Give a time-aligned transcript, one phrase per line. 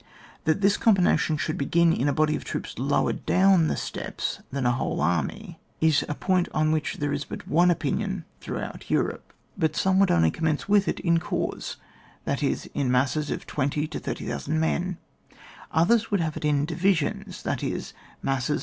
[0.45, 4.65] That this combination shoidd begin in a body of troops lower down the steps than
[4.65, 9.31] a whole ai'my, is a point on which there is but one opinion throughout Europe.
[9.59, 11.75] But some would only commence witli it in corps,
[12.25, 14.97] that is, masses of 20,000 to 30,000 men
[15.71, 17.93] Others would havo it in Oir TEE ORGANIC DIVISION OF ARMFL
[18.23, 18.33] FORCES.